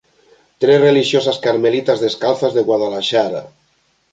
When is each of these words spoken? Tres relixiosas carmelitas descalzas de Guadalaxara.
Tres 0.63 0.79
relixiosas 0.83 1.37
carmelitas 1.45 2.01
descalzas 2.05 2.53
de 2.57 2.65
Guadalaxara. 2.71 3.41